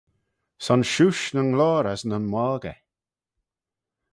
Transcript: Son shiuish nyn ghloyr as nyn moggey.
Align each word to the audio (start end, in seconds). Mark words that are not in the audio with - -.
Son 0.65 0.81
shiuish 0.91 1.25
nyn 1.33 1.53
ghloyr 1.55 1.85
as 1.93 2.01
nyn 2.09 2.25
moggey. 2.33 2.79